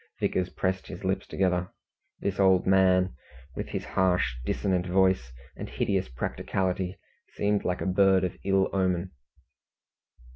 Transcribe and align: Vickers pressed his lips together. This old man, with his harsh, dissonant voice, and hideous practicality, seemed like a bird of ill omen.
Vickers 0.19 0.49
pressed 0.49 0.87
his 0.87 1.03
lips 1.03 1.27
together. 1.27 1.69
This 2.21 2.39
old 2.39 2.65
man, 2.65 3.13
with 3.55 3.67
his 3.69 3.85
harsh, 3.85 4.33
dissonant 4.43 4.87
voice, 4.87 5.31
and 5.55 5.69
hideous 5.69 6.09
practicality, 6.09 6.97
seemed 7.35 7.63
like 7.63 7.81
a 7.81 7.85
bird 7.85 8.23
of 8.23 8.35
ill 8.43 8.67
omen. 8.73 9.11